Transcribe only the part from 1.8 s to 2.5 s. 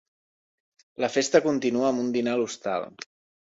amb un dinar a